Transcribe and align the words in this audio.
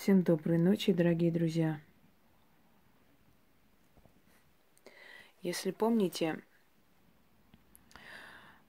Всем 0.00 0.22
доброй 0.22 0.56
ночи, 0.56 0.94
дорогие 0.94 1.30
друзья. 1.30 1.78
Если 5.42 5.72
помните, 5.72 6.40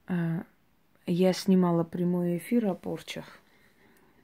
э, 0.09 0.41
я 1.05 1.31
снимала 1.31 1.85
прямой 1.85 2.37
эфир 2.37 2.65
о 2.65 2.73
порчах, 2.73 3.39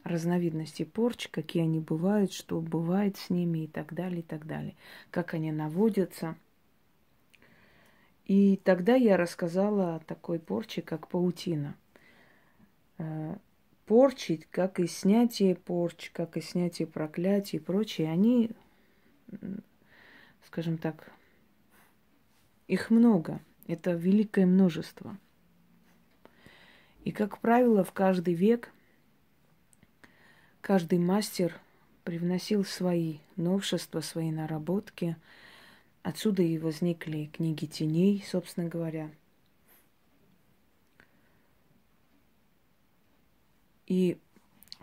разновидности 0.03 0.83
порч, 0.83 1.29
какие 1.29 1.63
они 1.63 1.79
бывают, 1.79 2.33
что 2.33 2.59
бывает 2.59 3.15
с 3.15 3.29
ними 3.29 3.59
и 3.59 3.67
так 3.67 3.93
далее, 3.93 4.19
и 4.19 4.23
так 4.23 4.45
далее, 4.45 4.75
как 5.09 5.33
они 5.33 5.53
наводятся. 5.53 6.35
И 8.25 8.59
тогда 8.65 8.95
я 8.95 9.15
рассказала 9.15 9.95
о 9.95 9.99
такой 9.99 10.39
порче, 10.39 10.81
как 10.81 11.07
паутина. 11.07 11.73
Порчи, 13.87 14.45
как 14.51 14.81
и 14.81 14.85
снятие 14.85 15.55
порч, 15.55 16.11
как 16.11 16.35
и 16.35 16.41
снятие 16.41 16.87
проклятий 16.87 17.57
и 17.57 17.61
прочее, 17.61 18.11
они, 18.11 18.51
скажем 20.45 20.77
так, 20.77 21.09
их 22.67 22.89
много. 22.89 23.39
Это 23.65 23.91
великое 23.91 24.45
множество. 24.45 25.17
И, 27.05 27.13
как 27.13 27.39
правило, 27.39 27.85
в 27.85 27.93
каждый 27.93 28.33
век 28.33 28.73
каждый 30.59 30.99
мастер 30.99 31.57
привносил 32.03 32.65
свои 32.65 33.19
новшества, 33.37 34.01
свои 34.01 34.31
наработки. 34.31 35.15
Отсюда 36.03 36.43
и 36.43 36.57
возникли 36.57 37.29
книги 37.31 37.65
теней, 37.65 38.21
собственно 38.29 38.67
говоря. 38.67 39.09
И 43.87 44.17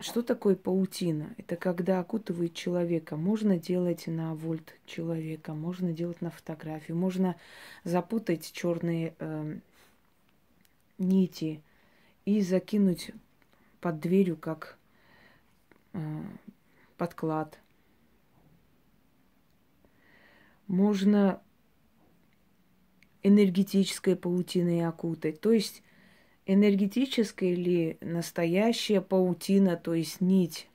что 0.01 0.23
такое 0.23 0.57
паутина? 0.57 1.35
Это 1.39 1.57
когда 1.57 2.01
окутывает 2.01 2.55
человека. 2.55 3.17
Можно 3.17 3.59
делать 3.59 4.07
на 4.07 4.35
вольт 4.35 4.75
человека, 4.87 5.55
можно 5.55 5.93
делать 5.93 6.21
на 6.21 6.31
фотографию, 6.31 6.97
можно 6.97 7.37
запутать 7.85 8.51
черные 8.53 9.15
э, 9.19 9.59
нити 10.99 11.63
и 12.25 12.41
закинуть 12.41 13.13
под 13.81 14.01
дверью 14.01 14.37
как 14.37 14.79
э, 15.93 16.23
подклад. 16.97 17.59
Можно 20.67 21.41
энергетической 23.23 24.17
паутиной 24.17 24.87
окутать. 24.87 25.41
То 25.41 25.53
есть 25.53 25.83
энергетическая 26.47 27.51
или 27.51 27.99
настоящая 28.01 29.01
паутина, 29.01 29.77
то 29.77 29.95
есть 29.95 30.21
нить. 30.21 30.69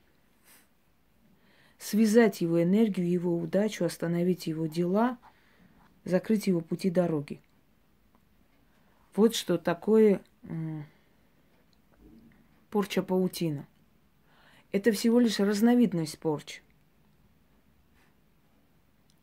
Связать 1.78 2.42
его 2.42 2.62
энергию, 2.62 3.09
его 3.09 3.38
удачу, 3.38 3.86
остановить 3.86 4.47
его 4.47 4.67
дела, 4.67 5.17
закрыть 6.03 6.47
его 6.47 6.62
пути 6.62 6.90
дороги. 6.90 7.42
Вот 9.16 9.36
что 9.36 9.58
такое 9.58 10.22
порча 12.70 13.02
паутина. 13.02 13.67
Это 14.72 14.92
всего 14.92 15.20
лишь 15.20 15.40
разновидность 15.40 16.20
порч. 16.20 16.62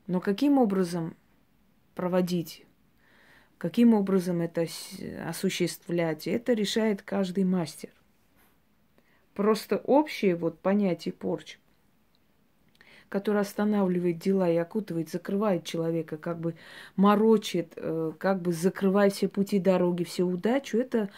Но 0.06 0.20
каким 0.20 0.58
образом 0.58 1.16
проводить 1.94 2.65
Каким 3.58 3.94
образом 3.94 4.42
это 4.42 4.66
осуществлять, 5.26 6.26
это 6.26 6.52
решает 6.52 7.00
каждый 7.02 7.44
мастер. 7.44 7.88
Просто 9.34 9.78
общее 9.78 10.36
вот 10.36 10.58
понятие 10.60 11.14
порч, 11.14 11.58
которое 13.08 13.40
останавливает 13.40 14.18
дела 14.18 14.50
и 14.50 14.56
окутывает, 14.56 15.08
закрывает 15.08 15.64
человека, 15.64 16.18
как 16.18 16.38
бы 16.38 16.54
морочит, 16.96 17.72
э, 17.76 18.12
как 18.18 18.42
бы 18.42 18.52
закрывает 18.52 19.14
все 19.14 19.28
пути 19.28 19.58
дороги, 19.58 20.04
всю 20.04 20.26
удачу, 20.26 20.76
это 20.78 21.08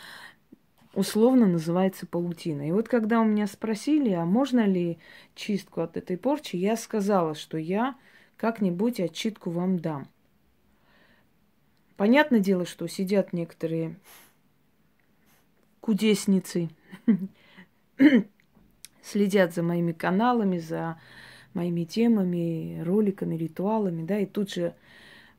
условно 0.95 1.47
называется 1.47 2.07
паутина. 2.07 2.69
И 2.69 2.73
вот 2.73 2.89
когда 2.89 3.21
у 3.21 3.25
меня 3.25 3.49
спросили, 3.49 4.13
а 4.13 4.25
можно 4.25 4.65
ли 4.65 4.99
чистку 5.35 5.81
от 5.81 5.97
этой 5.97 6.17
порчи, 6.17 6.55
я 6.57 6.77
сказала, 6.77 7.35
что 7.35 7.59
я 7.59 7.97
как-нибудь 8.37 9.01
отчитку 9.01 9.51
вам 9.51 9.81
дам– 9.81 10.07
Понятное 11.99 12.39
дело, 12.39 12.65
что 12.65 12.87
сидят 12.87 13.33
некоторые 13.33 13.97
кудесницы, 15.81 16.71
следят 19.03 19.53
за 19.53 19.65
моими 19.65 19.91
каналами, 19.91 20.59
за 20.59 21.01
моими 21.55 21.83
темами, 21.83 22.81
роликами, 22.87 23.35
ритуалами, 23.35 24.07
да, 24.07 24.21
и 24.21 24.27
тут 24.27 24.53
же, 24.53 24.77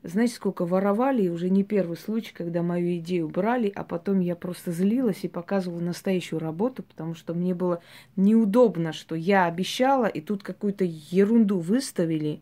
знаете, 0.04 0.36
сколько 0.36 0.66
воровали, 0.66 1.22
и 1.24 1.30
уже 1.30 1.50
не 1.50 1.64
первый 1.64 1.96
случай, 1.96 2.34
когда 2.34 2.62
мою 2.62 2.98
идею 2.98 3.30
брали, 3.30 3.72
а 3.74 3.86
потом 3.86 4.20
я 4.20 4.36
просто 4.36 4.74
злилась 4.74 5.24
и 5.24 5.30
показывала 5.30 5.80
настоящую 5.80 6.42
работу, 6.42 6.84
потому 6.84 7.16
что 7.16 7.34
мне 7.34 7.56
было 7.56 7.82
неудобно, 8.18 8.92
что 8.92 9.16
я 9.16 9.46
обещала, 9.46 10.08
и 10.08 10.20
тут 10.20 10.44
какую-то 10.44 10.84
ерунду 10.84 11.60
выставили. 11.60 12.42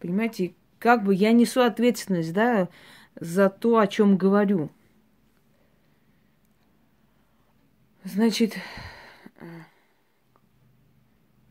Понимаете, 0.00 0.54
как 0.78 1.04
бы 1.04 1.14
я 1.14 1.32
несу 1.32 1.60
ответственность, 1.60 2.32
да, 2.32 2.70
за 3.18 3.48
то, 3.48 3.78
о 3.78 3.86
чем 3.86 4.16
говорю. 4.16 4.70
Значит, 8.04 8.56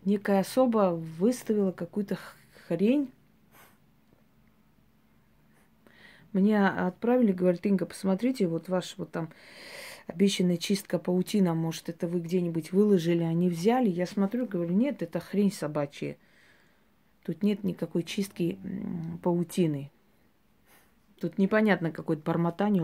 некая 0.06 0.41
особа 0.41 0.91
выставила 0.96 1.72
какую-то 1.72 2.18
хрень. 2.68 3.12
Мне 6.31 6.68
отправили, 6.68 7.31
говорит, 7.31 7.66
Инга, 7.66 7.85
посмотрите, 7.85 8.47
вот 8.47 8.68
ваш 8.68 8.96
вот 8.97 9.12
там 9.12 9.29
обещанная 10.07 10.57
чистка 10.57 11.00
паутина, 11.00 11.53
может, 11.53 11.90
это 11.90 12.07
вы 12.07 12.19
где-нибудь 12.19 12.72
выложили, 12.72 13.23
они 13.23 13.50
взяли. 13.50 13.90
Я 13.90 14.06
смотрю, 14.06 14.47
говорю, 14.47 14.73
нет, 14.73 15.02
это 15.02 15.19
хрень 15.19 15.52
собачья. 15.52 16.18
Тут 17.23 17.41
нет 17.41 17.63
никакой 17.63 18.03
чистки 18.03 18.59
паутины. 19.22 19.91
Тут 21.23 21.38
непонятно 21.38 21.89
какое-то 21.89 22.22
бормотание, 22.22 22.84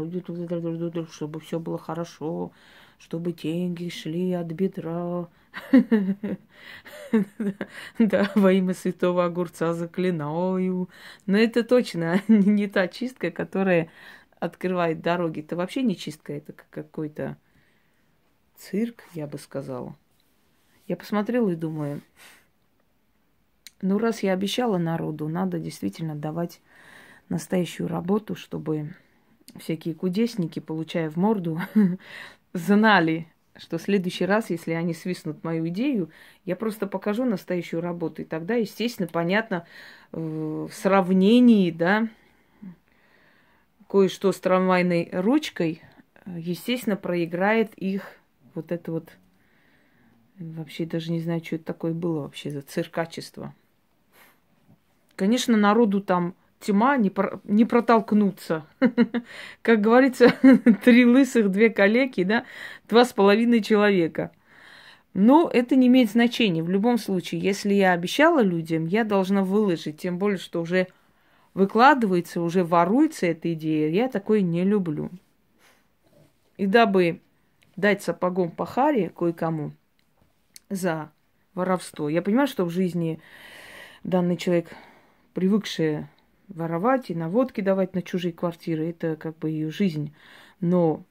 чтобы 1.11 1.41
все 1.41 1.59
было 1.59 1.77
хорошо, 1.77 2.53
чтобы 2.97 3.33
деньги 3.33 3.89
шли 3.89 4.31
от 4.31 4.47
бедра. 4.47 5.27
Да, 8.00 8.31
во 8.35 8.53
имя 8.53 8.73
святого 8.73 9.25
огурца 9.25 9.73
заклинаю. 9.73 10.88
Но 11.25 11.38
это 11.38 11.66
точно 11.66 12.22
не 12.29 12.67
та 12.67 12.88
чистка, 12.88 13.29
которая 13.29 13.89
открывает 14.39 15.01
дороги. 15.01 15.41
Это 15.41 15.57
вообще 15.57 15.83
не 15.83 15.97
чистка, 15.97 16.31
это 16.31 16.53
какой-то 16.69 17.35
цирк, 18.56 19.03
я 19.16 19.27
бы 19.27 19.38
сказала. 19.38 19.97
Я 20.88 20.95
посмотрела 20.95 21.50
и 21.50 21.56
думаю, 21.57 22.00
ну 23.81 23.97
раз 23.97 24.23
я 24.23 24.31
обещала 24.31 24.77
народу, 24.77 25.27
надо 25.27 25.59
действительно 25.59 26.16
давать 26.16 26.61
настоящую 27.29 27.88
работу, 27.88 28.35
чтобы 28.35 28.94
всякие 29.57 29.95
кудесники, 29.95 30.59
получая 30.59 31.09
в 31.09 31.16
морду, 31.16 31.62
знали, 32.53 33.28
что 33.57 33.78
в 33.78 33.81
следующий 33.81 34.25
раз, 34.25 34.50
если 34.50 34.72
они 34.72 34.94
свистнут 34.94 35.44
мою 35.44 35.68
идею, 35.69 36.09
я 36.45 36.56
просто 36.56 36.88
покажу 36.88 37.25
настоящую 37.25 37.81
работу. 37.81 38.22
И 38.22 38.25
тогда, 38.25 38.56
естественно, 38.56 39.07
понятно, 39.07 39.66
э, 40.12 40.19
в 40.19 40.73
сравнении, 40.73 41.72
да, 41.72 42.07
кое-что 43.88 44.31
с 44.31 44.39
трамвайной 44.39 45.09
ручкой, 45.12 45.81
естественно, 46.25 46.95
проиграет 46.95 47.73
их 47.75 48.03
вот 48.53 48.72
это 48.72 48.91
вот, 48.91 49.09
вообще 50.38 50.86
даже 50.86 51.12
не 51.12 51.19
знаю, 51.19 51.44
что 51.44 51.56
это 51.56 51.65
такое 51.65 51.94
было 51.94 52.21
вообще 52.21 52.51
за 52.51 52.62
циркачество. 52.62 53.53
Конечно, 55.15 55.57
народу 55.57 56.01
там 56.01 56.33
тьма 56.59 56.97
не, 56.97 57.09
про, 57.09 57.39
не 57.44 57.65
протолкнуться. 57.65 58.65
Как 59.61 59.81
говорится, 59.81 60.33
три 60.83 61.06
лысых, 61.06 61.50
две 61.50 61.69
калеки, 61.69 62.23
да, 62.23 62.45
два 62.88 63.06
с 63.06 63.13
половиной 63.13 63.61
человека. 63.61 64.31
Но 65.13 65.50
это 65.51 65.75
не 65.75 65.88
имеет 65.88 66.11
значения. 66.11 66.61
В 66.61 66.69
любом 66.69 66.97
случае, 66.97 67.41
если 67.41 67.73
я 67.73 67.94
обещала 67.94 68.41
людям, 68.41 68.85
я 68.85 69.03
должна 69.03 69.44
выложить. 69.44 69.97
Тем 69.97 70.19
более, 70.19 70.38
что 70.38 70.61
уже 70.61 70.88
выкладывается, 71.53 72.41
уже 72.41 72.63
воруется 72.63 73.25
эта 73.25 73.53
идея. 73.53 73.89
Я 73.89 74.07
такое 74.07 74.41
не 74.41 74.63
люблю. 74.63 75.09
И 76.57 76.67
дабы 76.67 77.21
дать 77.75 78.03
сапогом 78.03 78.51
по 78.51 78.65
харе 78.65 79.09
кое-кому 79.09 79.71
за 80.69 81.12
воровство. 81.53 82.09
Я 82.09 82.21
понимаю, 82.21 82.47
что 82.47 82.65
в 82.65 82.69
жизни 82.69 83.19
данный 84.03 84.38
человек, 84.38 84.69
привыкший 85.33 86.05
воровать 86.50 87.10
и 87.10 87.16
наводки 87.16 87.62
давать 87.62 87.94
на 87.94 88.01
чужие 88.01 88.34
квартиры. 88.34 88.90
Это 88.90 89.16
как 89.16 89.38
бы 89.38 89.50
ее 89.50 89.72
жизнь. 89.72 90.13
Но 90.60 91.04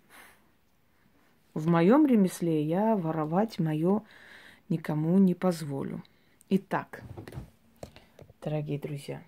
в 1.55 1.67
моем 1.69 2.07
ремесле 2.07 2.63
я 2.63 2.97
воровать 2.97 3.59
мое 3.59 4.03
никому 4.69 5.19
не 5.19 5.35
позволю. 5.35 6.03
Итак, 6.51 7.03
дорогие 8.43 8.79
друзья, 8.79 9.23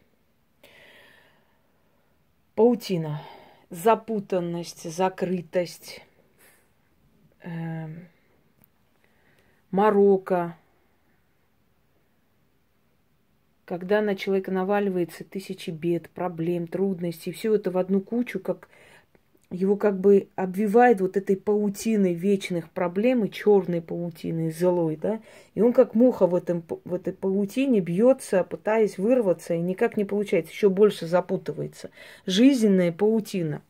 паутина, 2.55 3.23
запутанность, 3.71 4.91
закрытость, 4.91 6.03
э, 7.43 7.89
морока, 9.71 10.57
когда 13.71 14.03
на 14.03 14.17
человека 14.17 14.51
наваливается 14.51 15.23
тысячи 15.23 15.71
бед, 15.71 16.11
проблем, 16.11 16.67
трудностей, 16.67 17.31
все 17.31 17.55
это 17.55 17.71
в 17.71 17.79
одну 17.79 18.01
кучу, 18.01 18.41
как 18.41 18.69
его 19.53 19.77
как 19.77 20.01
бы 20.01 20.27
обвивает 20.35 21.01
вот 21.01 21.17
этой 21.17 21.37
паутиной 21.37 22.15
вечных 22.15 22.69
проблем 22.71 23.25
и 23.25 23.31
черной 23.31 23.81
паутиной 23.81 24.51
злой, 24.51 24.97
да, 24.97 25.21
и 25.55 25.61
он 25.61 25.73
как 25.73 25.95
муха 25.95 26.27
в, 26.27 26.35
этом, 26.35 26.65
в 26.85 26.93
этой 26.93 27.13
паутине 27.13 27.79
бьется, 27.79 28.43
пытаясь 28.43 28.99
вырваться, 28.99 29.55
и 29.55 29.61
никак 29.61 29.97
не 29.97 30.05
получается, 30.05 30.53
еще 30.53 30.69
больше 30.69 31.07
запутывается. 31.07 31.91
Жизненная 32.27 32.91
паутина. 32.91 33.63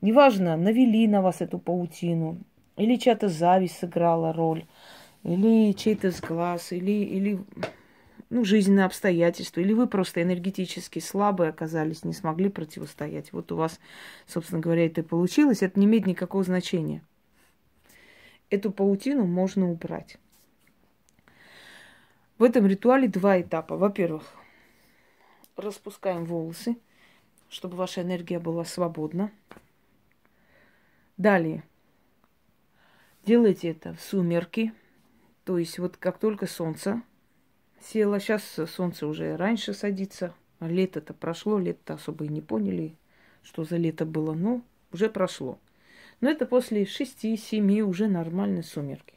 Неважно, 0.00 0.56
навели 0.56 1.08
на 1.08 1.22
вас 1.22 1.40
эту 1.40 1.58
паутину, 1.58 2.38
или 2.76 2.94
чья-то 2.94 3.28
зависть 3.28 3.78
сыграла 3.80 4.32
роль, 4.32 4.64
или 5.24 5.72
чей-то 5.72 6.12
сглаз, 6.12 6.70
или, 6.70 6.92
или 6.92 7.40
ну, 8.30 8.44
жизненные 8.44 8.86
обстоятельства, 8.86 9.60
или 9.60 9.72
вы 9.72 9.88
просто 9.88 10.22
энергетически 10.22 11.00
слабые 11.00 11.50
оказались, 11.50 12.04
не 12.04 12.12
смогли 12.12 12.48
противостоять. 12.48 13.32
Вот 13.32 13.50
у 13.50 13.56
вас, 13.56 13.80
собственно 14.26 14.60
говоря, 14.60 14.86
это 14.86 15.00
и 15.00 15.04
получилось. 15.04 15.62
Это 15.62 15.78
не 15.78 15.86
имеет 15.86 16.06
никакого 16.06 16.44
значения. 16.44 17.02
Эту 18.48 18.70
паутину 18.70 19.26
можно 19.26 19.70
убрать. 19.70 20.18
В 22.38 22.44
этом 22.44 22.66
ритуале 22.66 23.08
два 23.08 23.40
этапа. 23.40 23.76
Во-первых, 23.76 24.32
распускаем 25.56 26.24
волосы, 26.24 26.76
чтобы 27.48 27.76
ваша 27.76 28.02
энергия 28.02 28.38
была 28.38 28.64
свободна. 28.64 29.32
Далее, 31.16 31.64
делайте 33.26 33.70
это 33.70 33.92
в 33.92 34.00
сумерки, 34.00 34.72
то 35.44 35.58
есть 35.58 35.78
вот 35.78 35.96
как 35.96 36.18
только 36.18 36.46
солнце 36.46 37.02
села. 37.82 38.20
Сейчас 38.20 38.42
солнце 38.66 39.06
уже 39.06 39.36
раньше 39.36 39.74
садится. 39.74 40.34
Лето-то 40.60 41.14
прошло, 41.14 41.58
лето-то 41.58 41.94
особо 41.94 42.24
и 42.24 42.28
не 42.28 42.40
поняли, 42.40 42.94
что 43.42 43.64
за 43.64 43.76
лето 43.76 44.04
было. 44.04 44.34
Ну, 44.34 44.62
уже 44.92 45.08
прошло. 45.08 45.58
Но 46.20 46.28
это 46.28 46.46
после 46.46 46.84
шести-семи 46.84 47.82
уже 47.82 48.08
нормальные 48.08 48.62
сумерки. 48.62 49.14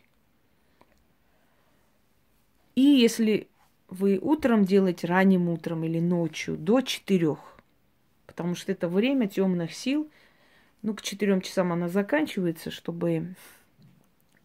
И 2.75 2.81
если 2.81 3.47
вы 3.89 4.17
утром 4.19 4.65
делаете, 4.65 5.07
ранним 5.07 5.49
утром 5.49 5.83
или 5.83 5.99
ночью, 5.99 6.57
до 6.57 6.81
четырех, 6.81 7.39
потому 8.25 8.55
что 8.55 8.71
это 8.71 8.87
время 8.87 9.27
темных 9.27 9.73
сил, 9.73 10.09
ну, 10.81 10.93
к 10.95 11.01
четырем 11.01 11.41
часам 11.41 11.71
она 11.71 11.87
заканчивается, 11.89 12.71
чтобы 12.71 13.35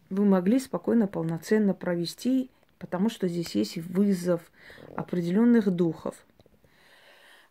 вы 0.09 0.25
могли 0.25 0.59
спокойно, 0.59 1.07
полноценно 1.07 1.73
провести 1.73 2.49
потому 2.79 3.09
что 3.09 3.27
здесь 3.27 3.53
есть 3.53 3.77
вызов 3.77 4.41
определенных 4.95 5.69
духов. 5.69 6.15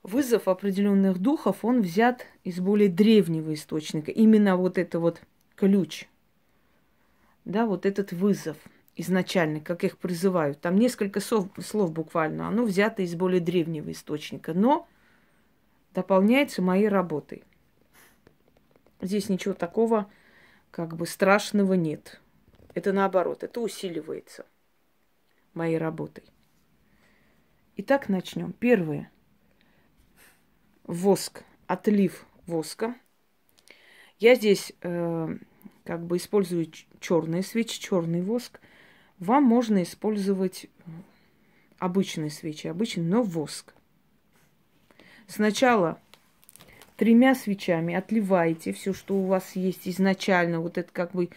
Вызов 0.03 0.49
определенных 0.49 1.19
духов, 1.19 1.65
он 1.65 1.83
взят 1.83 2.27
из 2.43 2.61
более 2.61 2.89
древнего 2.89 3.53
источника. 3.53 4.11
Именно 4.11 4.57
вот 4.57 4.79
это 4.79 4.99
вот 4.99 5.21
ключ, 5.55 6.09
да, 7.45 7.67
вот 7.67 7.85
этот 7.85 8.13
вызов 8.13 8.57
изначально, 8.97 9.61
как 9.61 9.85
их 9.85 9.99
призывают. 9.99 10.61
Там 10.61 10.77
несколько 10.77 11.21
слов, 11.21 11.49
слов 11.61 11.93
буквально, 11.93 12.49
оно 12.49 12.65
взято 12.65 13.03
из 13.03 13.15
более 13.15 13.41
древнего 13.41 13.93
источника, 13.93 14.55
но 14.55 14.89
дополняется 15.95 16.63
моей 16.63 16.89
работой. 16.89 17.45
Здесь 19.01 19.29
ничего 19.29 19.55
такого 19.55 20.11
как 20.71 20.97
бы 20.97 21.07
страшного 21.07 21.75
нет. 21.75 22.21
Это 22.75 22.93
наоборот, 22.93 23.43
это 23.43 23.61
усиливается– 23.61 24.47
моей 25.59 25.77
работой. 25.77 26.25
Итак, 27.77 28.09
начнем. 28.09 28.53
Первое. 28.53 29.11
Воск, 30.85 31.43
отлив 31.67 32.27
воска. 32.47 32.97
Я 34.19 34.35
здесь 34.35 34.73
э, 34.81 35.37
как 35.85 36.07
бы 36.07 36.17
использую 36.17 36.71
черные 37.01 37.43
свечи, 37.43 37.81
черный 37.81 38.23
воск. 38.23 38.61
Вам 39.19 39.45
можно 39.45 39.83
использовать 39.83 40.67
обычные 41.79 42.31
свечи, 42.31 42.69
обычный, 42.69 43.05
но 43.05 43.23
воск. 43.23 43.75
Сначала 45.27 46.01
тремя 46.97 47.35
свечами 47.35 47.95
отливаете 47.95 48.73
все, 48.73 48.93
что 48.93 49.15
у 49.17 49.27
вас 49.27 49.57
есть 49.57 49.87
изначально, 49.87 50.61
вот 50.61 50.79
это 50.79 50.91
как 50.93 51.13
бы 51.13 51.29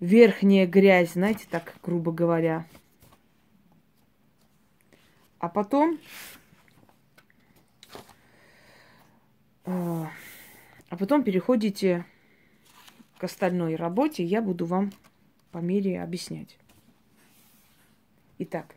верхняя 0.00 0.66
грязь, 0.66 1.12
знаете, 1.12 1.46
так 1.50 1.74
грубо 1.82 2.12
говоря, 2.12 2.66
а 5.38 5.48
потом... 5.48 5.98
А, 9.64 10.10
а 10.88 10.96
потом 10.96 11.22
переходите 11.22 12.04
к 13.18 13.24
остальной 13.24 13.76
работе. 13.76 14.24
Я 14.24 14.40
буду 14.40 14.66
вам 14.66 14.92
по 15.52 15.58
мере 15.58 16.02
объяснять. 16.02 16.58
Итак, 18.38 18.74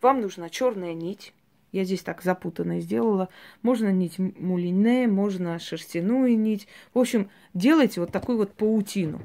вам 0.00 0.20
нужна 0.20 0.48
черная 0.48 0.94
нить. 0.94 1.34
Я 1.70 1.84
здесь 1.84 2.02
так 2.02 2.22
запутанно 2.22 2.80
сделала. 2.80 3.28
Можно 3.62 3.92
нить 3.92 4.18
мулине, 4.18 5.06
можно 5.06 5.58
шерстяную 5.58 6.38
нить. 6.38 6.66
В 6.94 6.98
общем, 6.98 7.30
делайте 7.52 8.00
вот 8.00 8.10
такую 8.10 8.38
вот 8.38 8.54
паутину. 8.54 9.20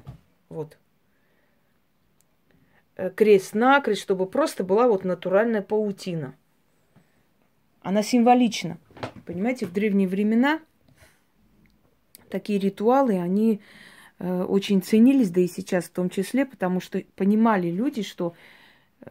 Вот. 0.50 0.78
Э, 2.95 3.10
крест-накрест, 3.10 4.01
чтобы 4.01 4.28
просто 4.28 4.63
была 4.63 4.88
вот 4.88 5.04
натуральная 5.04 5.63
паутина. 5.63 6.36
Она 7.81 8.04
символична. 8.04 8.78
Понимаете, 9.25 9.66
в 9.66 9.74
древние 9.74 10.07
времена 10.07 10.60
такие 12.30 12.60
ритуалы, 12.60 13.19
они 13.19 13.62
э, 14.19 14.44
очень 14.44 14.81
ценились, 14.84 15.31
да 15.31 15.42
и 15.42 15.48
сейчас 15.48 15.86
в 15.86 15.92
том 15.92 16.10
числе, 16.10 16.45
потому 16.45 16.80
что 16.80 17.04
понимали 17.16 17.69
люди, 17.69 18.04
что 18.04 18.35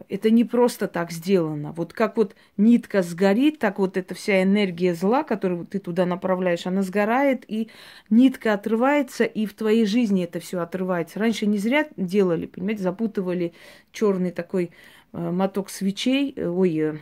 это 0.09 0.29
не 0.29 0.43
просто 0.43 0.87
так 0.87 1.11
сделано. 1.11 1.71
Вот 1.71 1.93
как 1.93 2.17
вот 2.17 2.35
нитка 2.57 3.01
сгорит, 3.01 3.59
так 3.59 3.79
вот 3.79 3.97
эта 3.97 4.15
вся 4.15 4.43
энергия 4.43 4.93
зла, 4.93 5.23
которую 5.23 5.65
ты 5.65 5.79
туда 5.79 6.05
направляешь, 6.05 6.65
она 6.65 6.81
сгорает, 6.81 7.43
и 7.47 7.69
нитка 8.09 8.53
отрывается, 8.53 9.23
и 9.23 9.45
в 9.45 9.53
твоей 9.53 9.85
жизни 9.85 10.23
это 10.23 10.39
все 10.39 10.59
отрывается. 10.59 11.19
Раньше 11.19 11.45
не 11.45 11.57
зря 11.57 11.87
делали, 11.97 12.45
понимаете, 12.45 12.83
запутывали 12.83 13.53
черный 13.91 14.31
такой 14.31 14.71
э, 15.13 15.31
моток 15.31 15.69
свечей, 15.69 16.33
э, 16.35 16.47
ой, 16.47 16.77
э, 16.77 16.97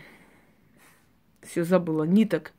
все 1.41 1.63
забыла, 1.63 2.03
ниток 2.03 2.53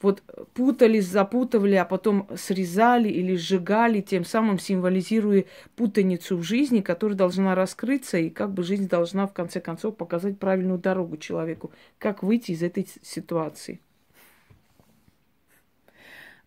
вот 0.00 0.22
путались, 0.54 1.06
запутывали, 1.06 1.74
а 1.74 1.84
потом 1.84 2.28
срезали 2.36 3.08
или 3.08 3.34
сжигали, 3.34 4.00
тем 4.00 4.24
самым 4.24 4.58
символизируя 4.58 5.44
путаницу 5.76 6.36
в 6.36 6.42
жизни, 6.42 6.80
которая 6.80 7.16
должна 7.16 7.54
раскрыться, 7.54 8.18
и 8.18 8.30
как 8.30 8.52
бы 8.52 8.62
жизнь 8.62 8.88
должна 8.88 9.26
в 9.26 9.32
конце 9.32 9.60
концов 9.60 9.96
показать 9.96 10.38
правильную 10.38 10.78
дорогу 10.78 11.16
человеку, 11.16 11.72
как 11.98 12.22
выйти 12.22 12.52
из 12.52 12.62
этой 12.62 12.86
ситуации. 13.02 13.80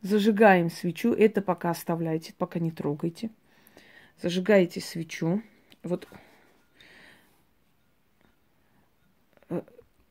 Зажигаем 0.01 0.71
свечу, 0.71 1.13
это 1.13 1.41
пока 1.41 1.69
оставляйте, 1.69 2.33
пока 2.37 2.59
не 2.59 2.71
трогайте. 2.71 3.29
Зажигаете 4.21 4.81
свечу. 4.81 5.43
Вот 5.83 6.07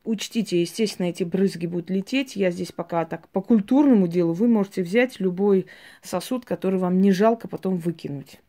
Учтите, 0.05 0.61
естественно, 0.61 1.07
эти 1.07 1.25
брызги 1.25 1.67
будут 1.67 1.91
лететь. 1.91 2.35
Я 2.35 2.51
здесь 2.51 2.73
пока 2.73 3.05
так 3.05 3.29
по 3.29 3.43
культурному 3.43 4.09
делу. 4.09 4.33
Вы 4.33 4.49
можете 4.49 4.83
взять 4.83 5.21
любой 5.21 5.67
сосуд, 6.03 6.45
который 6.45 6.81
вам 6.81 6.99
не 6.99 7.13
жалко 7.13 7.49
потом 7.49 7.77
выкинуть. 7.77 8.41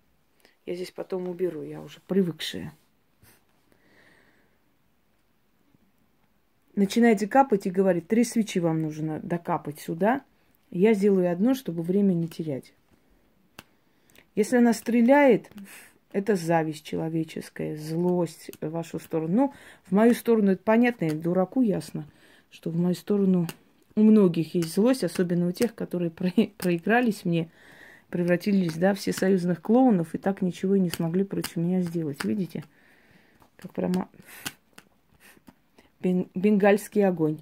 Я 0.65 0.75
здесь 0.75 0.91
потом 0.91 1.27
уберу, 1.27 1.63
я 1.63 1.81
уже 1.81 2.00
привыкшая. 2.08 2.74
Начинаете 6.75 7.27
капать 7.27 7.65
и 7.65 7.70
говорит, 7.70 8.08
три 8.08 8.24
свечи 8.24 8.60
вам 8.60 8.81
нужно 8.81 9.20
докапать 9.20 9.79
сюда. 9.79 10.24
Я 10.70 10.93
сделаю 10.93 11.29
одно, 11.29 11.53
чтобы 11.53 11.84
время 11.84 12.13
не 12.13 12.29
терять. 12.29 12.74
Если 14.36 14.55
она 14.55 14.72
стреляет, 14.72 15.51
это 16.13 16.35
зависть 16.35 16.85
человеческая, 16.85 17.77
злость 17.77 18.51
в 18.61 18.69
вашу 18.69 18.99
сторону. 18.99 19.33
Ну, 19.33 19.53
в 19.85 19.91
мою 19.91 20.13
сторону 20.13 20.51
это 20.51 20.63
понятно, 20.63 21.05
и 21.05 21.11
дураку 21.11 21.61
ясно, 21.61 22.05
что 22.49 22.69
в 22.69 22.77
мою 22.77 22.95
сторону 22.95 23.47
у 23.95 24.03
многих 24.03 24.55
есть 24.55 24.73
злость, 24.73 25.03
особенно 25.03 25.47
у 25.47 25.51
тех, 25.51 25.75
которые 25.75 26.11
про- 26.11 26.31
проигрались 26.57 27.25
мне, 27.25 27.49
превратились, 28.09 28.73
да, 28.73 28.93
в 28.93 28.99
всесоюзных 28.99 29.61
клоунов 29.61 30.13
и 30.15 30.17
так 30.17 30.41
ничего 30.41 30.75
и 30.75 30.79
не 30.79 30.89
смогли 30.89 31.23
против 31.23 31.55
меня 31.55 31.81
сделать. 31.81 32.23
Видите? 32.23 32.63
Как 33.57 33.73
прямо 33.73 34.09
бенгальский 36.01 37.05
огонь. 37.05 37.39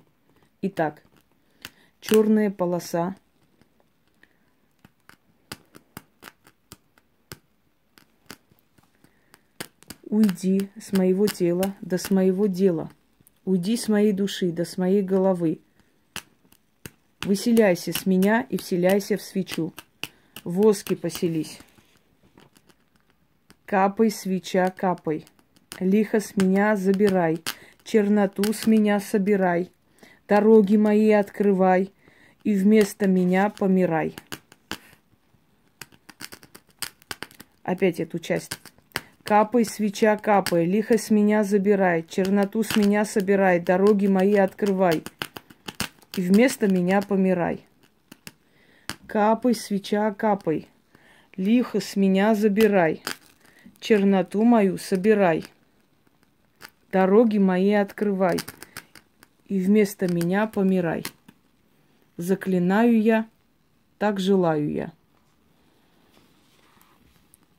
Итак, 0.61 1.03
черная 2.01 2.51
полоса. 2.51 3.15
Уйди 10.09 10.71
с 10.81 10.91
моего 10.91 11.27
тела, 11.27 11.75
да 11.81 11.99
с 11.99 12.09
моего 12.09 12.47
дела. 12.47 12.89
Уйди 13.45 13.77
с 13.77 13.87
моей 13.87 14.11
души, 14.11 14.51
да 14.51 14.65
с 14.65 14.75
моей 14.75 15.03
головы. 15.03 15.59
Выселяйся 17.21 17.93
с 17.93 18.07
меня 18.07 18.41
и 18.49 18.57
вселяйся 18.57 19.17
в 19.17 19.21
свечу. 19.21 19.71
В 20.43 20.53
воске 20.53 20.95
поселись. 20.95 21.59
Капай, 23.65 24.09
свеча, 24.09 24.71
капай. 24.75 25.25
Лихо 25.79 26.19
с 26.19 26.35
меня 26.35 26.75
забирай, 26.75 27.43
черноту 27.83 28.51
с 28.51 28.65
меня 28.65 28.99
собирай, 28.99 29.71
дороги 30.27 30.75
мои 30.75 31.11
открывай, 31.11 31.93
и 32.43 32.55
вместо 32.55 33.07
меня 33.07 33.51
помирай. 33.51 34.15
Опять 37.63 37.99
эту 37.99 38.17
часть. 38.17 38.57
Капай, 39.29 39.63
свеча, 39.63 40.17
капай, 40.17 40.65
лихо 40.65 40.97
с 40.97 41.11
меня 41.11 41.43
забирай, 41.43 42.03
черноту 42.09 42.63
с 42.63 42.75
меня 42.75 43.05
собирай, 43.05 43.59
дороги 43.59 44.07
мои 44.07 44.33
открывай, 44.33 45.03
и 46.15 46.21
вместо 46.21 46.67
меня 46.67 46.99
помирай. 47.03 47.63
Капай, 49.05 49.53
свеча, 49.53 50.11
капай, 50.15 50.67
лихо 51.37 51.79
с 51.79 51.95
меня 51.95 52.33
забирай, 52.33 53.03
черноту 53.79 54.43
мою 54.43 54.79
собирай, 54.79 55.45
дороги 56.91 57.37
мои 57.37 57.73
открывай, 57.73 58.39
и 59.47 59.59
вместо 59.59 60.11
меня 60.11 60.47
помирай. 60.47 61.03
Заклинаю 62.17 62.99
я, 62.99 63.29
так 63.99 64.19
желаю 64.19 64.71
я. 64.71 64.91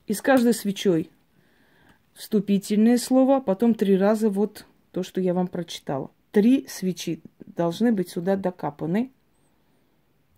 И 0.08 0.14
с 0.14 0.20
каждой 0.20 0.52
свечой 0.52 1.08
вступительное 2.20 2.98
слово, 2.98 3.40
потом 3.40 3.74
три 3.74 3.96
раза 3.96 4.28
вот 4.28 4.66
то, 4.92 5.02
что 5.02 5.22
я 5.22 5.32
вам 5.32 5.48
прочитала. 5.48 6.10
Три 6.32 6.66
свечи 6.68 7.22
должны 7.46 7.92
быть 7.92 8.10
сюда 8.10 8.36
докапаны. 8.36 9.10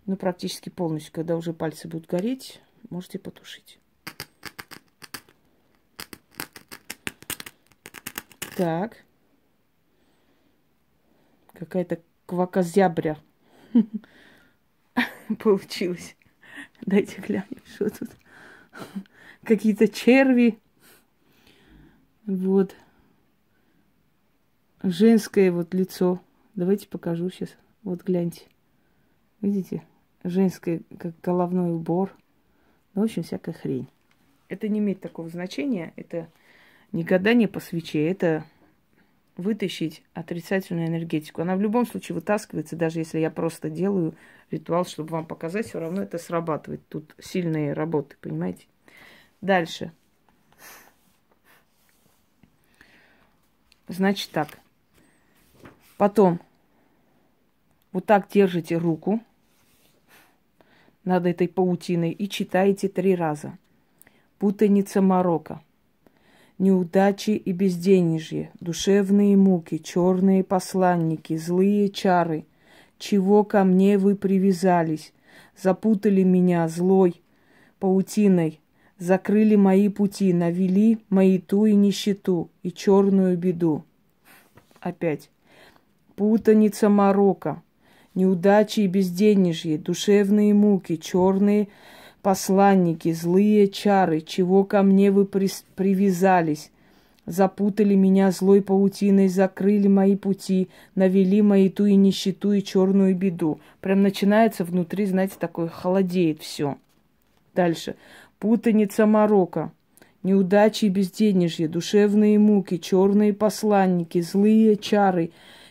Ну, 0.07 0.17
практически 0.17 0.69
полностью. 0.69 1.13
Когда 1.13 1.37
уже 1.37 1.53
пальцы 1.53 1.89
будут 1.89 2.07
гореть, 2.07 2.61
можете 2.89 3.19
потушить. 3.19 3.81
Так. 8.57 9.05
Какая-то 11.53 12.01
квакозября 12.27 13.19
получилось. 15.41 16.15
Дайте 16.83 17.21
глянем, 17.21 17.61
что 17.75 17.91
тут. 17.91 18.11
Какие-то 19.43 19.89
черви. 19.89 20.62
Вот. 22.33 22.75
Женское 24.83 25.53
вот 25.53 25.75
лицо. 25.75 26.21
Давайте 26.55 26.89
покажу 26.89 27.29
сейчас. 27.31 27.51
Вот 27.83 28.03
гляньте. 28.03 28.43
Видите? 29.43 29.83
Женское, 30.25 30.81
как 30.99 31.13
головной 31.21 31.75
убор. 31.75 32.11
Ну, 32.95 33.03
в 33.03 33.05
общем, 33.05 33.23
всякая 33.23 33.53
хрень. 33.53 33.89
Это 34.49 34.69
не 34.69 34.79
имеет 34.79 35.01
такого 35.01 35.29
значения. 35.29 35.93
Это 35.97 36.29
не 36.91 37.05
гадание 37.05 37.49
по 37.49 37.61
свече. 37.61 38.09
Это 38.09 38.47
вытащить 39.37 40.03
отрицательную 40.15 40.89
энергетику. 40.89 41.43
Она 41.43 41.57
в 41.57 41.61
любом 41.61 41.87
случае 41.87 42.15
вытаскивается, 42.15 42.77
даже 42.77 43.01
если 43.01 43.19
я 43.19 43.31
просто 43.31 43.69
делаю 43.69 44.15
ритуал, 44.51 44.87
чтобы 44.87 45.11
вам 45.11 45.27
показать, 45.27 45.67
все 45.67 45.81
равно 45.81 46.03
это 46.03 46.17
срабатывает. 46.17 46.81
Тут 46.89 47.15
сильные 47.19 47.73
работы, 47.75 48.17
понимаете? 48.21 48.67
Дальше. 49.41 49.93
Значит 53.93 54.31
так. 54.31 54.59
Потом 55.99 56.41
вот 57.93 58.07
так 58.07 58.27
держите 58.33 58.79
руку 58.79 59.21
над 61.05 61.27
этой 61.27 61.47
паутиной 61.47 62.11
и 62.13 62.27
читаете 62.27 62.89
три 62.89 63.15
раза. 63.15 63.59
Путаница 64.39 65.03
Марокко. 65.03 65.61
Неудачи 66.57 67.33
и 67.33 67.53
безденежье, 67.53 68.51
душевные 68.61 69.37
муки, 69.37 69.77
черные 69.77 70.43
посланники, 70.43 71.37
злые 71.37 71.91
чары. 71.91 72.47
Чего 72.99 73.45
ко 73.45 73.63
мне 73.63 73.99
вы 73.99 74.17
привязались? 74.17 75.13
Запутали 75.55 76.23
меня 76.23 76.67
злой 76.69 77.21
паутиной, 77.79 78.59
закрыли 79.03 79.57
мои 79.57 79.89
пути, 79.89 80.33
навели 80.33 80.99
мои 81.09 81.39
ту 81.39 81.67
и 81.67 81.75
нищету, 81.75 82.51
и 82.63 82.71
черную 82.71 83.37
беду. 83.37 83.85
Опять. 84.81 85.29
Путаница 86.15 86.89
Марокко, 86.89 87.63
неудачи 88.15 88.81
и 88.81 88.87
безденежье, 88.87 89.77
душевные 89.77 90.55
муки, 90.55 90.97
черные 90.97 91.69
посланники, 92.23 93.13
злые 93.13 93.67
чары, 93.67 94.21
чего 94.21 94.63
ко 94.63 94.83
мне 94.83 95.11
вы 95.11 95.25
при... 95.25 95.49
привязались, 95.75 96.71
запутали 97.27 97.97
меня 97.97 98.31
злой 98.31 98.63
паутиной, 98.63 99.27
закрыли 99.27 99.89
мои 99.89 100.15
пути, 100.15 100.69
навели 100.95 101.43
мои 101.43 101.69
ту 101.71 101.87
и 101.87 101.97
нищету 101.97 102.53
и 102.53 102.63
черную 102.63 103.17
беду. 103.17 103.59
Прям 103.81 104.03
начинается 104.03 104.65
внутри, 104.65 105.07
знаете, 105.07 105.35
такое 105.41 105.67
холодеет 105.67 106.41
все. 106.41 106.77
Дальше 107.55 107.97
путаница 108.43 109.07
Марокко, 109.07 109.73
неудачи 110.25 110.87
и 110.87 110.89
безденежье, 110.89 111.69
душевные 111.69 112.41
муки, 112.41 112.77
черные 112.77 113.33
посланники, 113.33 114.21
злые 114.21 114.77
чары, 114.77 115.31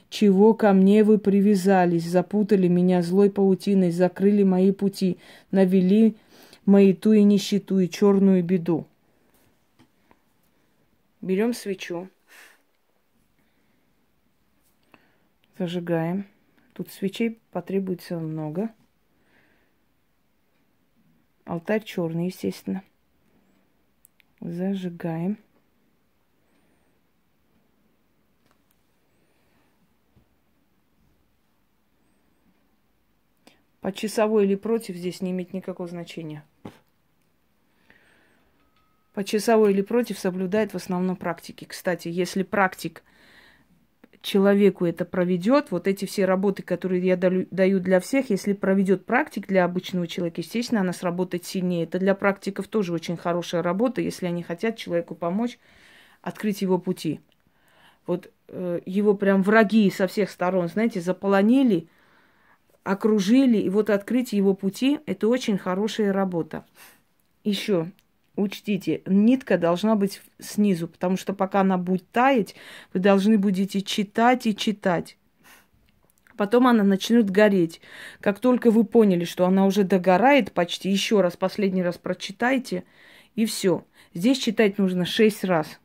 чего 0.09 0.53
ко 0.53 0.71
мне 0.71 1.03
вы 1.03 1.17
привязались, 1.17 2.05
запутали 2.05 2.69
меня 2.69 3.01
злой 3.01 3.29
паутиной, 3.29 3.91
закрыли 3.91 4.43
мои 4.43 4.71
пути, 4.71 5.17
навели 5.51 6.15
мои 6.65 6.93
ту 6.93 7.11
и 7.11 7.23
нищету 7.23 7.77
и 7.77 7.89
черную 7.89 8.41
беду. 8.41 8.87
Берем 11.19 11.53
свечу, 11.53 12.07
зажигаем. 15.57 16.25
Тут 16.71 16.89
свечей 16.89 17.37
потребуется 17.51 18.17
много– 18.17 18.69
Алтарь 21.51 21.83
черный, 21.83 22.27
естественно. 22.27 22.81
Зажигаем. 24.39 25.37
По 33.81 33.91
часовой 33.91 34.45
или 34.45 34.55
против 34.55 34.95
здесь 34.95 35.19
не 35.21 35.31
имеет 35.31 35.51
никакого 35.51 35.89
значения. 35.89 36.45
По 39.13 39.25
часовой 39.25 39.73
или 39.73 39.81
против 39.81 40.17
соблюдает 40.17 40.71
в 40.71 40.77
основном 40.77 41.17
практики. 41.17 41.65
Кстати, 41.65 42.07
если 42.07 42.43
практик 42.43 43.03
человеку 44.21 44.85
это 44.85 45.05
проведет, 45.05 45.71
вот 45.71 45.87
эти 45.87 46.05
все 46.05 46.25
работы, 46.25 46.63
которые 46.63 47.03
я 47.05 47.17
даю 47.17 47.79
для 47.79 47.99
всех, 47.99 48.29
если 48.29 48.53
проведет 48.53 49.05
практик 49.05 49.47
для 49.47 49.65
обычного 49.65 50.07
человека, 50.07 50.41
естественно, 50.41 50.81
она 50.81 50.93
сработает 50.93 51.45
сильнее. 51.45 51.83
Это 51.83 51.99
для 51.99 52.15
практиков 52.15 52.67
тоже 52.67 52.93
очень 52.93 53.17
хорошая 53.17 53.63
работа, 53.63 54.01
если 54.01 54.27
они 54.27 54.43
хотят 54.43 54.77
человеку 54.77 55.15
помочь 55.15 55.59
открыть 56.21 56.61
его 56.61 56.77
пути. 56.77 57.19
Вот 58.05 58.31
э, 58.47 58.81
его 58.85 59.13
прям 59.15 59.43
враги 59.43 59.89
со 59.89 60.07
всех 60.07 60.29
сторон, 60.29 60.67
знаете, 60.67 61.01
заполонили, 61.01 61.87
окружили, 62.83 63.57
и 63.57 63.69
вот 63.69 63.89
открыть 63.89 64.33
его 64.33 64.53
пути– 64.53 64.99
это 65.05 65.27
очень 65.27 65.57
хорошая 65.57 66.13
работа. 66.13 66.65
Еще 67.43 67.91
Учтите, 68.35 69.01
нитка 69.05 69.57
должна 69.57 69.95
быть 69.95 70.21
снизу, 70.39 70.87
потому 70.87 71.17
что 71.17 71.33
пока 71.33 71.61
она 71.61 71.77
будет 71.77 72.09
таять, 72.11 72.55
вы 72.93 73.01
должны 73.01 73.37
будете 73.37 73.81
читать 73.81 74.47
и 74.47 74.55
читать. 74.55 75.17
Потом 76.37 76.65
она 76.67 76.83
начнет 76.83 77.29
гореть. 77.29 77.81
Как 78.21 78.39
только 78.39 78.71
вы 78.71 78.85
поняли, 78.85 79.25
что 79.25 79.45
она 79.45 79.65
уже 79.65 79.83
догорает 79.83 80.53
почти, 80.53 80.89
еще 80.89 81.21
раз, 81.21 81.35
последний 81.35 81.83
раз 81.83 81.97
прочитайте, 81.97 82.85
и 83.35 83.45
все. 83.45 83.85
Здесь 84.13 84.39
читать 84.39 84.77
нужно 84.77 85.05
шесть 85.05 85.43
раз. 85.43 85.79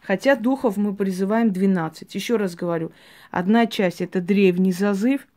Хотя 0.00 0.34
духов 0.34 0.76
мы 0.76 0.94
призываем 0.96 1.52
12. 1.52 2.14
Еще 2.14 2.36
раз 2.36 2.56
говорю, 2.56 2.90
одна 3.30 3.66
часть 3.66 4.00
это 4.00 4.20
древний 4.20 4.72
зазыв, 4.72 5.28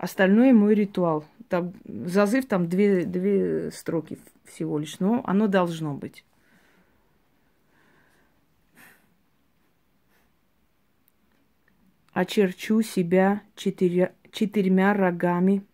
Остальное 0.00 0.54
мой 0.54 0.74
ритуал. 0.74 1.26
там, 1.50 1.74
зазыв 1.84 2.46
там 2.46 2.70
две, 2.70 3.04
две 3.04 3.70
строки 3.70 4.18
всего 4.46 4.78
лишь, 4.78 4.98
но 4.98 5.22
оно 5.26 5.46
должно 5.46 5.92
быть. 5.92 6.24
Очерчу 12.14 12.80
себя 12.80 13.42
четыря, 13.56 14.14
четырьмя 14.32 14.94
рогами. 14.94 15.66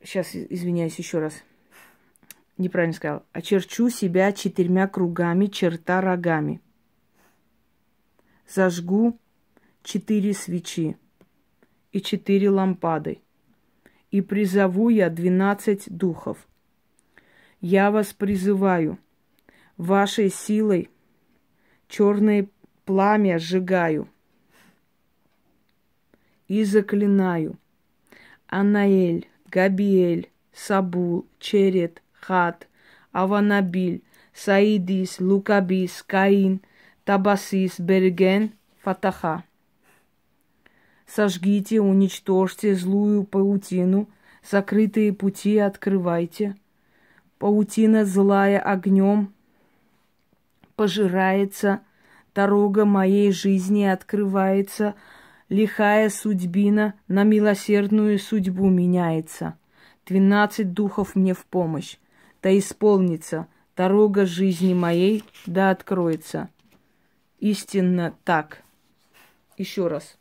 Сейчас, 0.00 0.32
а, 0.32 0.46
извиняюсь 0.48 0.96
еще 0.96 1.18
раз. 1.18 1.42
Неправильно 2.56 2.94
сказал. 2.94 3.24
Очерчу 3.32 3.88
себя 3.90 4.30
четырьмя 4.30 4.86
кругами, 4.86 5.46
черта 5.46 6.00
рогами. 6.00 6.60
Зажгу 8.46 9.18
четыре 9.88 10.34
свечи 10.34 10.98
и 11.92 12.02
четыре 12.02 12.50
лампады. 12.50 13.22
И 14.10 14.20
призову 14.20 14.90
я 14.90 15.08
двенадцать 15.08 15.84
духов. 15.88 16.46
Я 17.62 17.90
вас 17.90 18.12
призываю, 18.12 18.98
вашей 19.78 20.28
силой 20.28 20.90
черное 21.88 22.48
пламя 22.84 23.38
сжигаю 23.38 24.10
и 26.48 26.64
заклинаю. 26.64 27.58
Анаэль, 28.46 29.26
Габиэль, 29.46 30.28
Сабул, 30.52 31.26
Черет, 31.38 32.02
Хат, 32.12 32.68
Аванабиль, 33.12 34.02
Саидис, 34.34 35.18
Лукабис, 35.18 36.02
Каин, 36.02 36.60
Табасис, 37.06 37.80
Берген, 37.80 38.52
Фатаха. 38.82 39.44
Сожгите, 41.08 41.80
уничтожьте 41.80 42.74
злую 42.74 43.24
паутину, 43.24 44.08
закрытые 44.48 45.14
пути 45.14 45.56
открывайте. 45.56 46.54
Паутина 47.38 48.04
злая 48.04 48.60
огнем 48.60 49.32
пожирается, 50.76 51.80
дорога 52.34 52.84
моей 52.84 53.32
жизни 53.32 53.84
открывается, 53.84 54.94
лихая 55.48 56.10
судьбина 56.10 56.92
на 57.08 57.24
милосердную 57.24 58.18
судьбу 58.18 58.68
меняется. 58.68 59.56
Двенадцать 60.04 60.74
духов 60.74 61.16
мне 61.16 61.32
в 61.32 61.46
помощь, 61.46 61.96
да 62.42 62.56
исполнится 62.56 63.48
дорога 63.76 64.26
жизни 64.26 64.74
моей, 64.74 65.24
да 65.46 65.70
откроется. 65.70 66.50
Истинно 67.40 68.14
так. 68.24 68.62
Еще 69.56 69.86
раз. 69.86 70.17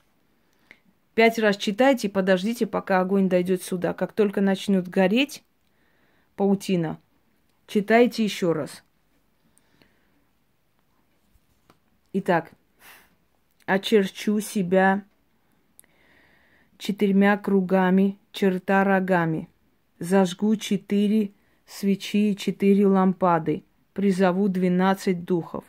Пять 1.18 1.40
раз 1.40 1.58
читайте 1.58 2.10
и 2.10 2.12
подождите, 2.12 2.68
пока 2.68 3.00
огонь 3.00 3.28
дойдет 3.28 3.64
сюда. 3.64 3.96
Как 3.96 4.14
только 4.14 4.40
начнет 4.40 4.88
гореть 4.88 5.44
паутина, 6.36 7.00
читайте 7.66 8.24
еще 8.24 8.52
раз. 8.52 8.84
Итак, 12.14 12.52
очерчу 13.66 14.40
себя 14.42 15.06
четырьмя 16.78 17.36
кругами, 17.38 18.20
черта 18.32 18.84
рогами. 18.84 19.50
Зажгу 19.98 20.56
четыре 20.56 21.32
свечи 21.66 22.34
и 22.34 22.38
четыре 22.38 22.86
лампады. 22.86 23.64
Призову 23.94 24.50
двенадцать 24.50 25.26
духов. 25.26 25.66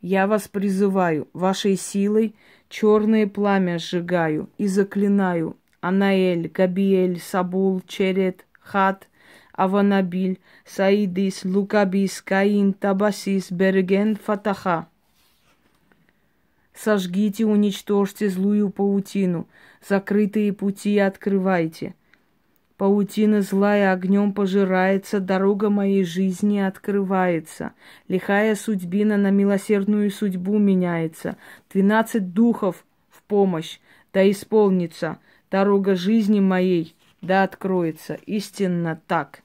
Я 0.00 0.28
вас 0.28 0.46
призываю, 0.46 1.28
вашей 1.32 1.74
силой 1.74 2.36
черное 2.68 3.26
пламя 3.26 3.78
сжигаю 3.78 4.48
и 4.58 4.66
заклинаю. 4.66 5.56
Анаэль, 5.80 6.48
Габиэль, 6.48 7.20
Сабул, 7.20 7.80
Черет, 7.86 8.44
Хат, 8.60 9.08
Аванабиль, 9.52 10.40
Саидис, 10.64 11.44
Лукабис, 11.44 12.22
Каин, 12.22 12.72
Табасис, 12.72 13.50
Берген, 13.52 14.16
Фатаха. 14.16 14.88
Сожгите, 16.74 17.44
уничтожьте 17.44 18.28
злую 18.28 18.70
паутину, 18.70 19.48
закрытые 19.86 20.52
пути 20.52 20.98
открывайте– 20.98 21.94
Паутина 22.76 23.40
злая 23.40 23.92
огнем 23.92 24.34
пожирается, 24.34 25.18
дорога 25.18 25.70
моей 25.70 26.04
жизни 26.04 26.58
открывается. 26.58 27.72
Лихая 28.06 28.54
судьбина 28.54 29.16
на 29.16 29.30
милосердную 29.30 30.10
судьбу 30.10 30.58
меняется. 30.58 31.38
Двенадцать 31.72 32.34
духов 32.34 32.84
в 33.08 33.22
помощь, 33.22 33.78
да 34.12 34.30
исполнится. 34.30 35.18
Дорога 35.50 35.94
жизни 35.94 36.40
моей, 36.40 36.94
да 37.22 37.44
откроется. 37.44 38.14
Истинно 38.26 39.00
так. 39.06 39.42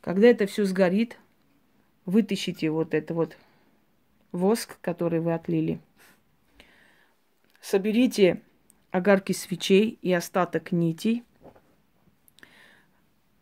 Когда 0.00 0.28
это 0.28 0.46
все 0.46 0.64
сгорит, 0.64 1.18
вытащите 2.06 2.70
вот 2.70 2.94
это 2.94 3.12
вот 3.12 3.36
воск, 4.32 4.78
который 4.80 5.20
вы 5.20 5.34
отлили. 5.34 5.78
Соберите 7.60 8.40
огарки 8.90 9.32
свечей 9.32 9.98
и 10.00 10.10
остаток 10.10 10.72
нитей– 10.72 11.22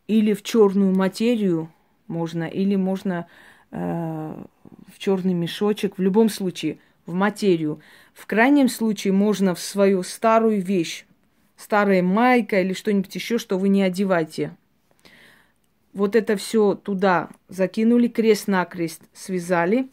или 0.07 0.33
в 0.33 0.43
черную 0.43 0.95
материю 0.95 1.71
можно, 2.07 2.43
или 2.43 2.75
можно 2.75 3.27
э, 3.71 3.77
в 3.77 4.99
черный 4.99 5.33
мешочек. 5.33 5.97
В 5.97 6.01
любом 6.01 6.29
случае, 6.29 6.79
в 7.05 7.13
материю. 7.13 7.81
В 8.13 8.25
крайнем 8.25 8.69
случае 8.69 9.13
можно 9.13 9.55
в 9.55 9.59
свою 9.59 10.03
старую 10.03 10.61
вещь, 10.61 11.05
старая 11.55 12.03
майка 12.03 12.61
или 12.61 12.73
что-нибудь 12.73 13.13
еще, 13.15 13.37
что 13.37 13.57
вы 13.57 13.69
не 13.69 13.81
одеваете. 13.81 14.55
Вот 15.93 16.15
это 16.15 16.35
все 16.37 16.73
туда 16.75 17.29
закинули, 17.49 18.07
крест-накрест 18.07 19.03
связали, 19.13 19.89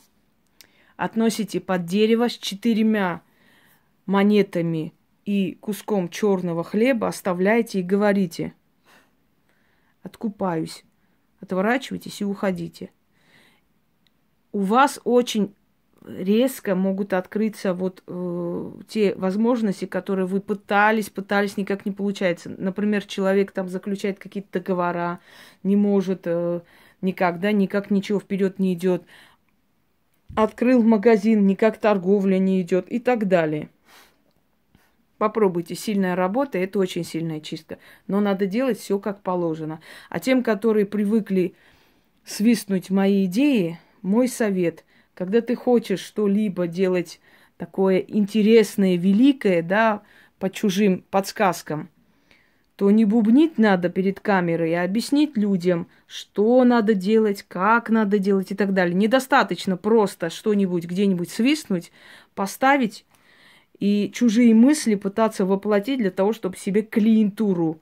относите 0.96 1.60
под 1.60 1.84
дерево 1.84 2.28
с 2.28 2.38
четырьмя 2.38 3.22
монетами 4.06 4.94
и 5.26 5.58
куском 5.60 6.08
черного 6.08 6.64
хлеба, 6.64 7.08
оставляете 7.08 7.80
и 7.80 7.84
говорите– 7.84 8.54
откупаюсь. 10.02 10.84
Отворачивайтесь 11.40 12.20
и 12.20 12.24
уходите. 12.24 12.90
У 14.52 14.60
вас 14.60 15.00
очень 15.04 15.54
резко 16.06 16.74
могут 16.74 17.12
открыться 17.12 17.74
вот 17.74 18.02
э, 18.06 18.72
те 18.88 19.14
возможности, 19.14 19.84
которые 19.84 20.26
вы 20.26 20.40
пытались, 20.40 21.10
пытались, 21.10 21.56
никак 21.56 21.84
не 21.84 21.92
получается. 21.92 22.50
Например, 22.56 23.04
человек 23.04 23.52
там 23.52 23.68
заключает 23.68 24.18
какие-то 24.18 24.60
договора, 24.60 25.20
не 25.62 25.76
может 25.76 26.22
э, 26.24 26.60
никогда, 27.00 27.52
никак 27.52 27.90
ничего 27.90 28.18
вперед 28.18 28.58
не 28.58 28.74
идет. 28.74 29.04
Открыл 30.36 30.82
магазин, 30.82 31.46
никак 31.46 31.78
торговля 31.78 32.38
не 32.38 32.62
идет 32.62 32.90
и 32.90 32.98
так 32.98 33.28
далее. 33.28 33.68
Попробуйте, 35.20 35.74
сильная 35.74 36.16
работа, 36.16 36.56
это 36.56 36.78
очень 36.78 37.04
сильная 37.04 37.40
чистка. 37.40 37.76
Но 38.06 38.20
надо 38.20 38.46
делать 38.46 38.78
все 38.78 38.98
как 38.98 39.20
положено. 39.20 39.82
А 40.08 40.18
тем, 40.18 40.42
которые 40.42 40.86
привыкли 40.86 41.54
свистнуть 42.24 42.88
мои 42.88 43.26
идеи, 43.26 43.78
мой 44.00 44.28
совет, 44.28 44.86
когда 45.12 45.42
ты 45.42 45.56
хочешь 45.56 46.00
что-либо 46.00 46.66
делать 46.66 47.20
такое 47.58 47.98
интересное, 47.98 48.96
великое, 48.96 49.60
да, 49.60 50.00
по 50.38 50.48
чужим 50.48 51.04
подсказкам, 51.10 51.90
то 52.76 52.90
не 52.90 53.04
бубнить 53.04 53.58
надо 53.58 53.90
перед 53.90 54.20
камерой, 54.20 54.72
а 54.72 54.84
объяснить 54.84 55.36
людям, 55.36 55.86
что 56.06 56.64
надо 56.64 56.94
делать, 56.94 57.44
как 57.46 57.90
надо 57.90 58.18
делать 58.18 58.52
и 58.52 58.54
так 58.54 58.72
далее. 58.72 58.94
Недостаточно 58.94 59.76
просто 59.76 60.30
что-нибудь 60.30 60.86
где-нибудь 60.86 61.28
свистнуть, 61.28 61.92
поставить 62.34 63.04
и 63.80 64.10
чужие 64.12 64.54
мысли 64.54 64.94
пытаться 64.94 65.46
воплотить 65.46 65.98
для 65.98 66.10
того, 66.10 66.32
чтобы 66.32 66.56
себе 66.56 66.82
клиентуру 66.82 67.80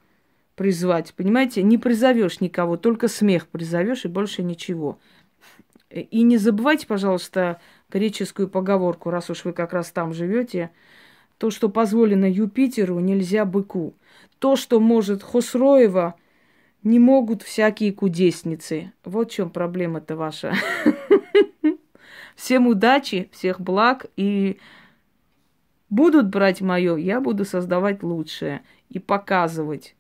призвать. 0.55 1.13
Понимаете, 1.15 1.63
не 1.63 1.77
призовешь 1.77 2.41
никого, 2.41 2.77
только 2.77 3.09
смех 3.09 3.49
призовешь 3.49 4.05
и 4.05 4.09
больше 4.09 4.43
ничего. 4.43 4.99
И 5.91 6.23
не 6.23 6.37
забывайте, 6.37 6.87
пожалуйста, 6.87 7.61
греческую 7.91 8.49
поговорку, 8.49 9.11
раз 9.11 9.29
уж 9.31 9.45
вы 9.45 9.53
как 9.53 9.73
раз 9.73 9.91
там 9.91 10.13
живете. 10.13 10.71
То, 11.37 11.51
что 11.51 11.69
позволено 11.69 12.31
Юпитеру, 12.31 12.99
нельзя 13.01 13.45
быку. 13.45 13.95
То, 14.39 14.57
что 14.57 14.81
может 14.81 15.23
Хосроева, 15.23 16.15
не 16.83 16.99
могут 16.99 17.43
всякие 17.43 17.93
кудесницы. 17.93 18.93
Вот 19.05 19.31
в 19.31 19.35
чем 19.35 19.51
проблема-то 19.51 20.17
ваша. 20.17 20.55
Всем 22.37 22.69
удачи, 22.69 23.29
всех 23.33 23.61
благ 23.61 24.07
и 24.17 24.59
будут 25.91 26.29
брать 26.29 26.61
мое, 26.61 26.97
я 26.97 27.21
буду 27.21 27.45
создавать 27.45 28.03
лучшее 28.03 28.63
и 28.89 28.99
показывать. 28.99 29.95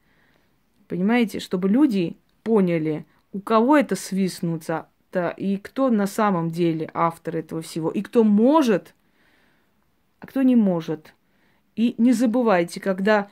Понимаете, 0.86 1.40
чтобы 1.40 1.68
люди 1.68 2.16
поняли, 2.42 3.06
у 3.32 3.40
кого 3.40 3.76
это 3.76 3.94
свистнуться, 3.94 4.88
да, 5.12 5.30
и 5.30 5.56
кто 5.56 5.90
на 5.90 6.06
самом 6.06 6.50
деле 6.50 6.90
автор 6.94 7.36
этого 7.36 7.62
всего, 7.62 7.90
и 7.90 8.02
кто 8.02 8.24
может, 8.24 8.94
а 10.20 10.26
кто 10.26 10.42
не 10.42 10.56
может. 10.56 11.14
И 11.76 11.94
не 11.98 12.12
забывайте, 12.12 12.80
когда 12.80 13.28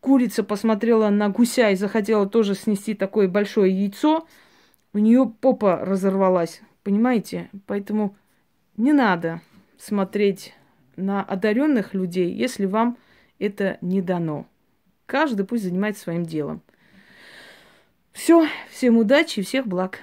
курица 0.00 0.44
посмотрела 0.44 1.08
на 1.10 1.28
гуся 1.28 1.70
и 1.70 1.76
захотела 1.76 2.26
тоже 2.26 2.54
снести 2.54 2.94
такое 2.94 3.28
большое 3.28 3.72
яйцо, 3.72 4.26
у 4.92 4.98
нее 4.98 5.26
попа 5.40 5.78
разорвалась. 5.78 6.60
Понимаете? 6.82 7.50
Поэтому 7.66 8.16
не 8.76 8.92
надо 8.92 9.40
смотреть 9.78 10.54
на 10.96 11.22
одаренных 11.22 11.94
людей, 11.94 12.32
если 12.32 12.66
вам 12.66 12.96
это 13.38 13.78
не 13.80 14.02
дано. 14.02 14.46
Каждый 15.06 15.44
пусть 15.46 15.64
занимается 15.64 16.02
своим 16.02 16.24
делом. 16.24 16.62
Все, 18.12 18.48
всем 18.70 18.96
удачи 18.96 19.42
всех 19.42 19.66
благ. 19.66 20.00